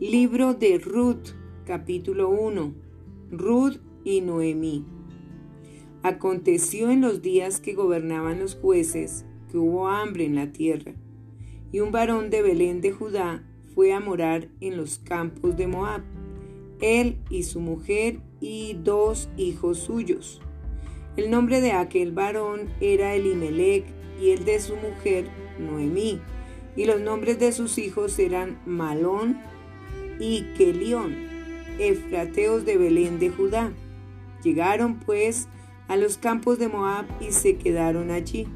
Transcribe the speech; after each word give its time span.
Libro 0.00 0.54
de 0.54 0.78
Ruth, 0.78 1.34
capítulo 1.66 2.30
1. 2.30 2.72
Ruth 3.32 3.76
y 4.02 4.22
Noemí. 4.22 4.86
Aconteció 6.02 6.90
en 6.90 7.02
los 7.02 7.20
días 7.20 7.60
que 7.60 7.74
gobernaban 7.74 8.40
los 8.40 8.54
jueces 8.54 9.26
que 9.50 9.58
hubo 9.58 9.88
hambre 9.88 10.24
en 10.24 10.36
la 10.36 10.52
tierra, 10.52 10.94
y 11.70 11.80
un 11.80 11.92
varón 11.92 12.30
de 12.30 12.40
Belén 12.40 12.80
de 12.80 12.92
Judá 12.92 13.46
fue 13.74 13.92
a 13.92 14.00
morar 14.00 14.48
en 14.62 14.78
los 14.78 15.00
campos 15.00 15.58
de 15.58 15.66
Moab, 15.66 16.00
él 16.80 17.18
y 17.28 17.42
su 17.42 17.60
mujer 17.60 18.20
y 18.40 18.78
dos 18.82 19.28
hijos 19.36 19.80
suyos. 19.80 20.40
El 21.18 21.30
nombre 21.30 21.60
de 21.60 21.72
aquel 21.72 22.12
varón 22.12 22.70
era 22.80 23.14
Elimelech 23.14 23.84
y 24.18 24.30
el 24.30 24.46
de 24.46 24.60
su 24.60 24.76
mujer 24.76 25.26
Noemí, 25.58 26.20
y 26.74 26.86
los 26.86 27.02
nombres 27.02 27.38
de 27.38 27.52
sus 27.52 27.76
hijos 27.76 28.18
eran 28.18 28.62
Malón, 28.64 29.36
y 30.20 30.42
Kelión, 30.56 31.16
efrateos 31.78 32.64
de 32.66 32.76
Belén 32.76 33.18
de 33.18 33.30
Judá. 33.30 33.72
Llegaron 34.44 35.00
pues 35.00 35.48
a 35.88 35.96
los 35.96 36.18
campos 36.18 36.58
de 36.58 36.68
Moab 36.68 37.06
y 37.20 37.32
se 37.32 37.56
quedaron 37.56 38.10
allí. 38.10 38.46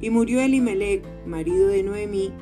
Y 0.00 0.10
murió 0.10 0.40
Elimelech, 0.40 1.02
marido 1.24 1.68
de 1.68 1.82
Noemí, 1.82 2.32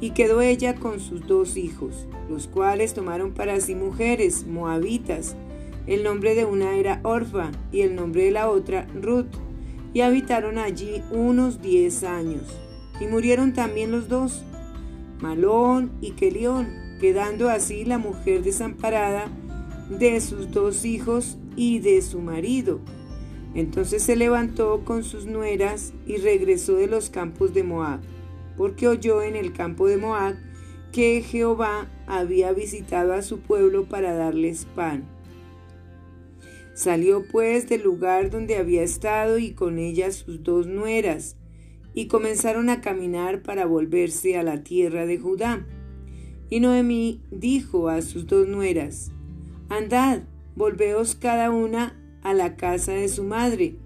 y 0.00 0.10
quedó 0.10 0.40
ella 0.40 0.74
con 0.74 0.98
sus 0.98 1.26
dos 1.26 1.56
hijos, 1.56 2.06
los 2.28 2.48
cuales 2.48 2.94
tomaron 2.94 3.32
para 3.32 3.60
sí 3.60 3.74
mujeres 3.74 4.46
moabitas. 4.46 5.36
El 5.86 6.02
nombre 6.02 6.34
de 6.34 6.46
una 6.46 6.76
era 6.76 7.00
Orfa 7.02 7.50
y 7.70 7.82
el 7.82 7.94
nombre 7.94 8.24
de 8.24 8.30
la 8.30 8.50
otra 8.50 8.86
Ruth, 8.94 9.28
y 9.92 10.00
habitaron 10.00 10.58
allí 10.58 11.02
unos 11.10 11.60
diez 11.60 12.02
años. 12.02 12.42
Y 13.00 13.06
murieron 13.06 13.52
también 13.52 13.90
los 13.90 14.08
dos, 14.08 14.42
Malón 15.20 15.92
y 16.00 16.12
Kelión, 16.12 16.89
quedando 17.00 17.48
así 17.48 17.84
la 17.84 17.98
mujer 17.98 18.42
desamparada 18.42 19.28
de 19.88 20.20
sus 20.20 20.50
dos 20.50 20.84
hijos 20.84 21.38
y 21.56 21.80
de 21.80 22.02
su 22.02 22.20
marido. 22.20 22.80
Entonces 23.54 24.02
se 24.02 24.14
levantó 24.14 24.84
con 24.84 25.02
sus 25.02 25.26
nueras 25.26 25.92
y 26.06 26.18
regresó 26.18 26.76
de 26.76 26.86
los 26.86 27.10
campos 27.10 27.52
de 27.52 27.64
Moab, 27.64 28.00
porque 28.56 28.86
oyó 28.86 29.22
en 29.22 29.34
el 29.34 29.52
campo 29.52 29.88
de 29.88 29.96
Moab 29.96 30.36
que 30.92 31.22
Jehová 31.22 31.88
había 32.06 32.52
visitado 32.52 33.12
a 33.12 33.22
su 33.22 33.40
pueblo 33.40 33.88
para 33.88 34.14
darles 34.14 34.66
pan. 34.76 35.04
Salió 36.74 37.24
pues 37.30 37.68
del 37.68 37.82
lugar 37.82 38.30
donde 38.30 38.56
había 38.56 38.82
estado 38.82 39.38
y 39.38 39.52
con 39.52 39.78
ella 39.78 40.12
sus 40.12 40.42
dos 40.42 40.66
nueras, 40.66 41.36
y 41.92 42.06
comenzaron 42.06 42.70
a 42.70 42.80
caminar 42.80 43.42
para 43.42 43.66
volverse 43.66 44.36
a 44.36 44.42
la 44.44 44.62
tierra 44.62 45.06
de 45.06 45.18
Judá. 45.18 45.66
Y 46.50 46.60
Noemí 46.60 47.22
dijo 47.30 47.88
a 47.88 48.02
sus 48.02 48.26
dos 48.26 48.48
nueras, 48.48 49.12
Andad, 49.68 50.22
volveos 50.56 51.14
cada 51.14 51.50
una 51.50 51.96
a 52.22 52.34
la 52.34 52.56
casa 52.56 52.92
de 52.92 53.08
su 53.08 53.22
madre. 53.22 53.76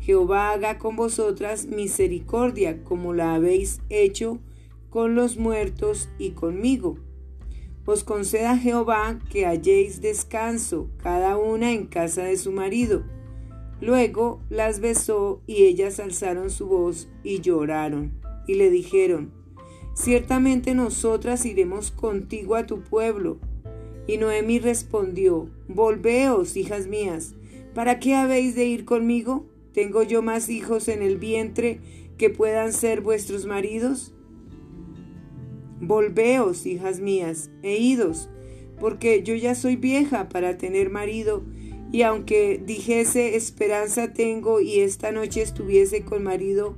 Jehová 0.00 0.52
haga 0.52 0.78
con 0.78 0.96
vosotras 0.96 1.66
misericordia, 1.66 2.82
como 2.82 3.12
la 3.12 3.34
habéis 3.34 3.80
hecho 3.90 4.38
con 4.90 5.14
los 5.14 5.36
muertos 5.36 6.08
y 6.18 6.30
conmigo. 6.30 6.98
Os 7.86 8.04
conceda 8.04 8.56
Jehová 8.56 9.18
que 9.30 9.44
halléis 9.44 10.00
descanso, 10.00 10.88
cada 11.02 11.36
una 11.36 11.72
en 11.72 11.86
casa 11.86 12.24
de 12.24 12.38
su 12.38 12.52
marido. 12.52 13.04
Luego 13.80 14.40
las 14.48 14.80
besó 14.80 15.42
y 15.46 15.64
ellas 15.64 16.00
alzaron 16.00 16.48
su 16.48 16.66
voz 16.66 17.08
y 17.22 17.40
lloraron, 17.40 18.12
y 18.46 18.54
le 18.54 18.70
dijeron, 18.70 19.32
Ciertamente 19.94 20.74
nosotras 20.74 21.46
iremos 21.46 21.92
contigo 21.92 22.56
a 22.56 22.66
tu 22.66 22.82
pueblo. 22.82 23.38
Y 24.06 24.18
Noemi 24.18 24.58
respondió, 24.58 25.48
Volveos, 25.68 26.56
hijas 26.56 26.88
mías, 26.88 27.34
¿para 27.74 28.00
qué 28.00 28.14
habéis 28.14 28.54
de 28.54 28.66
ir 28.66 28.84
conmigo? 28.84 29.46
¿Tengo 29.72 30.02
yo 30.02 30.20
más 30.20 30.48
hijos 30.48 30.88
en 30.88 31.02
el 31.02 31.16
vientre 31.16 31.80
que 32.18 32.28
puedan 32.28 32.72
ser 32.72 33.00
vuestros 33.00 33.46
maridos? 33.46 34.12
Volveos, 35.80 36.66
hijas 36.66 37.00
mías, 37.00 37.50
e 37.62 37.76
idos, 37.78 38.28
porque 38.78 39.22
yo 39.22 39.34
ya 39.34 39.54
soy 39.54 39.76
vieja 39.76 40.28
para 40.28 40.58
tener 40.58 40.90
marido, 40.90 41.42
y 41.92 42.02
aunque 42.02 42.60
dijese 42.64 43.36
esperanza 43.36 44.12
tengo 44.12 44.60
y 44.60 44.80
esta 44.80 45.12
noche 45.12 45.42
estuviese 45.42 46.04
con 46.04 46.24
marido, 46.24 46.76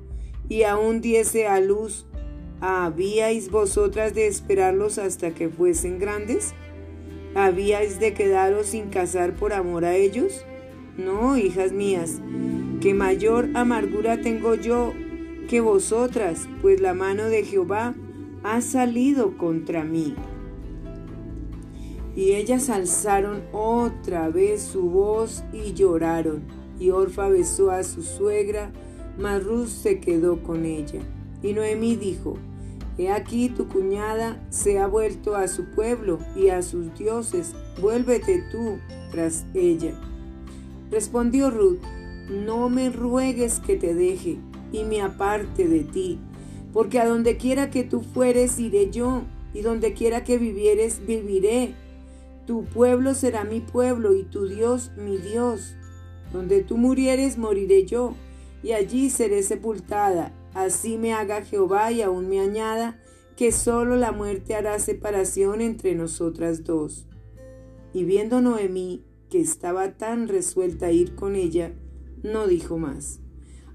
y 0.49 0.63
aún 0.63 1.01
diese 1.01 1.47
a 1.47 1.61
luz, 1.61 2.07
¿Habíais 2.61 3.51
vosotras 3.51 4.15
de 4.15 4.27
esperarlos 4.27 4.99
hasta 4.99 5.33
que 5.33 5.49
fuesen 5.49 5.99
grandes? 5.99 6.55
¿Habíais 7.35 8.01
de 8.01 8.15
quedaros 8.15 8.69
sin 8.69 8.89
casar 8.89 9.35
por 9.35 9.53
amor 9.53 9.85
a 9.85 9.95
ellos? 9.95 10.45
No, 10.97 11.37
hijas 11.37 11.73
mías, 11.73 12.23
que 12.81 12.95
mayor 12.95 13.51
amargura 13.55 14.23
tengo 14.23 14.55
yo 14.55 14.95
que 15.49 15.61
vosotras, 15.61 16.49
pues 16.63 16.81
la 16.81 16.95
mano 16.95 17.25
de 17.25 17.45
Jehová 17.45 17.95
ha 18.43 18.61
salido 18.63 19.37
contra 19.37 19.85
mí. 19.85 20.15
Y 22.17 22.33
ellas 22.33 22.71
alzaron 22.71 23.43
otra 23.53 24.31
vez 24.31 24.63
su 24.63 24.89
voz 24.89 25.45
y 25.53 25.75
lloraron. 25.75 26.45
Y 26.81 26.91
Orfa 26.91 27.29
besó 27.29 27.71
a 27.71 27.83
su 27.83 28.03
suegra, 28.03 28.71
mas 29.19 29.43
se 29.69 30.01
quedó 30.01 30.43
con 30.43 30.65
ella. 30.65 31.01
Y 31.43 31.53
Noemí 31.53 31.97
dijo, 31.97 32.39
He 32.99 33.11
aquí 33.11 33.51
tu 33.51 33.69
cuñada 33.69 34.43
se 34.49 34.79
ha 34.79 34.87
vuelto 34.87 35.37
a 35.37 35.49
su 35.49 35.67
pueblo 35.67 36.19
y 36.35 36.49
a 36.49 36.63
sus 36.63 36.95
dioses, 36.99 37.55
vuélvete 37.81 38.43
tú 38.51 38.79
tras 39.11 39.45
ella. 39.53 39.93
Respondió 40.91 41.51
Ruth, 41.51 41.81
no 42.31 42.71
me 42.71 42.91
ruegues 42.91 43.61
que 43.61 43.77
te 43.77 43.95
deje 43.95 44.39
y 44.73 44.85
me 44.85 45.03
aparte 45.03 45.69
de 45.69 45.81
ti, 45.81 46.19
porque 46.73 46.99
a 46.99 47.07
donde 47.07 47.37
quiera 47.37 47.71
que 47.71 47.85
tú 47.85 48.01
fueres 48.01 48.59
iré 48.59 48.91
yo, 48.91 49.25
y 49.57 49.63
donde 49.63 49.95
quiera 49.95 50.23
que 50.23 50.37
vivieres 50.37 51.01
viviré. 51.07 51.75
Tu 52.47 52.65
pueblo 52.65 53.15
será 53.15 53.45
mi 53.45 53.61
pueblo 53.61 54.15
y 54.15 54.25
tu 54.25 54.47
Dios 54.47 54.93
mi 54.99 55.17
Dios. 55.17 55.75
Donde 56.31 56.63
tú 56.63 56.77
murieres 56.77 57.39
moriré 57.39 57.87
yo, 57.87 58.15
y 58.67 58.73
allí 58.73 59.11
seré 59.11 59.45
sepultada 59.45 60.35
Así 60.53 60.97
me 60.97 61.13
haga 61.13 61.43
Jehová 61.43 61.93
y 61.93 62.01
aún 62.01 62.31
me 62.31 62.41
añada 62.41 62.99
que 63.37 63.53
solo 63.53 63.95
la 63.95 64.11
muerte 64.11 64.55
hará 64.55 64.79
separación 64.79 65.61
entre 65.61 65.95
nosotras 65.95 66.65
dos. 66.65 67.07
Y 67.93 68.05
viendo 68.05 68.41
Noemí 68.41 69.05
que 69.29 69.39
estaba 69.39 69.99
tan 69.99 70.29
resuelta 70.29 70.87
a 70.87 70.93
ir 70.93 71.15
con 71.15 71.37
ella, 71.37 71.75
no 72.23 72.47
dijo 72.47 72.79
más. 72.79 73.21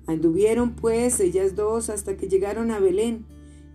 Anduvieron 0.08 0.76
pues 0.76 1.20
ellas 1.20 1.56
dos 1.56 1.92
hasta 1.92 2.18
que 2.18 2.28
llegaron 2.28 2.72
a 2.72 2.80
Belén. 2.80 3.28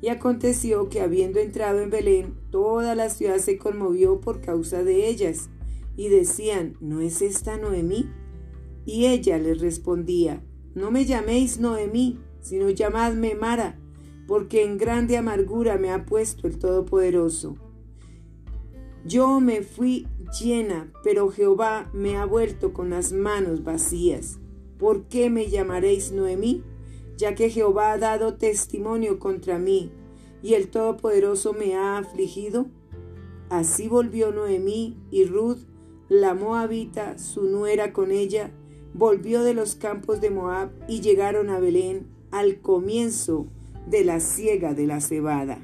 Y 0.03 0.09
aconteció 0.09 0.88
que 0.88 1.00
habiendo 1.00 1.38
entrado 1.38 1.81
en 1.81 1.91
Belén, 1.91 2.34
toda 2.50 2.97
la 2.97 3.09
ciudad 3.09 3.38
se 3.38 3.56
conmovió 3.56 4.21
por 4.21 4.41
causa 4.41 4.82
de 4.82 5.09
ellas, 5.09 5.49
y 5.97 6.09
decían, 6.09 6.76
¿no 6.81 7.00
es 7.00 7.22
esta 7.22 7.56
Noemí? 7.56 8.10
Y 8.84 9.06
ella 9.06 9.38
les 9.38 9.60
respondía, 9.60 10.43
No 10.76 10.91
me 10.91 11.06
llaméis 11.06 11.59
Noemí, 11.59 12.19
sino 12.42 12.69
llamadme 12.69 13.34
Mara, 13.34 13.78
porque 14.26 14.62
en 14.62 14.76
grande 14.76 15.16
amargura 15.16 15.78
me 15.78 15.91
ha 15.91 16.04
puesto 16.04 16.47
el 16.47 16.59
Todopoderoso. 16.59 17.56
Yo 19.06 19.41
me 19.41 19.62
fui 19.62 20.06
llena, 20.38 20.92
pero 21.03 21.31
Jehová 21.31 21.88
me 21.94 22.19
ha 22.19 22.26
vuelto 22.26 22.75
con 22.75 22.91
las 22.91 23.14
manos 23.14 23.64
vacías. 23.64 24.38
¿Por 24.78 25.04
qué 25.04 25.31
me 25.31 25.48
llamaréis 25.48 26.12
Noemí? 26.12 26.62
Ya 27.16 27.34
que 27.34 27.48
Jehová 27.48 27.93
ha 27.93 27.98
dado 27.98 28.34
testimonio 28.34 29.19
contra 29.19 29.58
mí, 29.58 29.90
y 30.43 30.52
el 30.52 30.69
Todopoderoso 30.69 31.55
me 31.55 31.75
ha 31.75 31.96
afligido. 31.96 32.67
Así 33.49 33.88
volvió 33.88 34.31
Noemí 34.31 34.99
y 35.11 35.25
Ruth, 35.25 35.61
la 36.11 36.34
moabita, 36.34 37.17
su 37.17 37.44
nuera 37.44 37.94
con 37.94 38.12
ella, 38.12 38.52
volvió 38.96 39.43
de 39.43 39.52
los 39.52 39.75
campos 39.75 40.20
de 40.20 40.31
Moab 40.31 40.70
y 40.88 41.00
llegaron 41.00 41.50
a 41.50 41.60
Belén 41.60 42.06
al 42.31 42.60
comienzo 42.60 43.46
de 43.87 44.04
la 44.04 44.20
siega 44.20 44.72
de 44.72 44.87
la 44.87 45.00
cebada. 45.00 45.58